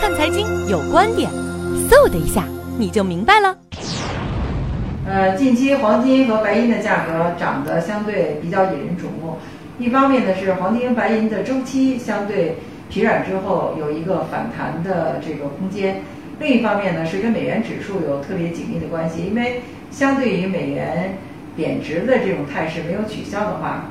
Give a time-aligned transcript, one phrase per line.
[0.00, 1.28] 看财经有观点，
[1.90, 2.44] 嗖的一下
[2.78, 3.58] 你就明白了。
[5.04, 9.36] 呃，近期黄金和白银的价格涨得相对比较引人瞩目。
[9.76, 12.54] 一方面呢是黄金、白银的周期相对
[12.88, 15.96] 疲软之后有一个反弹的这个空间；
[16.38, 21.18] 另一方面呢是跟美元指数有特别紧密的关系，因为相对于美元
[21.56, 23.86] 贬值的这种态势没有取消的话，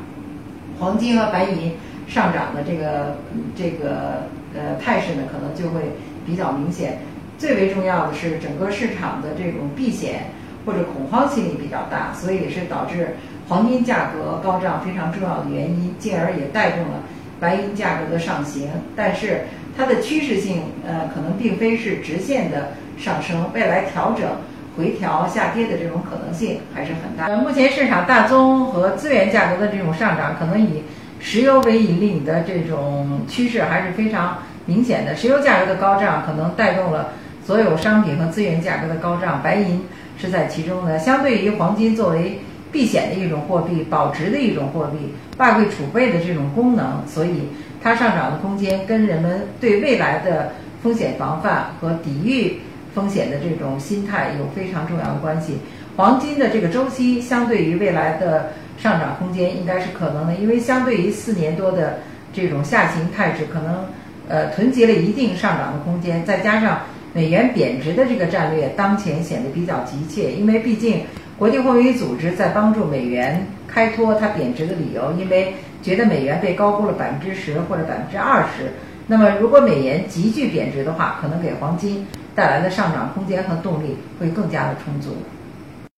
[0.79, 1.73] 黄金和白银
[2.07, 3.17] 上涨的这个
[3.57, 4.23] 这个
[4.57, 5.91] 呃态势呢可能就会
[6.25, 6.97] 比较明显。
[7.37, 10.31] 最为重要的是整个市场的这种避险。
[10.65, 13.15] 或者恐慌心理比较大，所以也是导致
[13.47, 17.03] 黄金价格高涨非常重要的原因，进而也带动了
[17.39, 18.67] 白银价格的上行。
[18.93, 19.45] 但是
[19.77, 24.27] 它的趋势性，呃，可能并非是直线的上升，未来调整、
[24.75, 27.27] 回调、下跌的这种可能性还是很大。
[27.27, 30.83] 呃，目前市场大宗和资源价格的这种上涨，可能以
[31.21, 35.15] 石油为引领的这种趋势还是非常明显的。
[35.15, 37.09] 石油价格的高涨，可能带动了
[37.43, 39.81] 所有商品和资源价格的高涨，白银。
[40.19, 40.97] 是在其中的。
[40.97, 42.39] 相对于黄金作为
[42.71, 47.43] 避险的一种货币、保值的一种货币、外汇储备的这种功能，所以
[47.83, 52.59] 它上涨的空间跟人们对未来的风险防范和抵御
[52.95, 55.59] 风险的这种心态有非常重要的关系。
[55.95, 61.99] 黄金的这个周期相对于未来的上涨空间应该是可能的，因为相对于四年多的
[62.33, 63.85] 这种下行态势，可能
[64.27, 66.79] 呃囤积了一定上涨的空间，再加上。
[67.13, 71.01] 美元贬值的这个战略当前显得比较急切，因为毕竟
[71.35, 78.71] 国际货币组织在帮助美元开脱它贬值的理由，因为觉得美元被高估了百分之十或者百分之二十。
[79.07, 82.05] 那么如果美元急剧贬值的话，可能给黄金
[82.35, 85.15] 带来的上涨空间和动力会更加的充足。